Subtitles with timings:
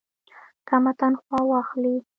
[0.67, 1.95] کمه تنخواه واخلي.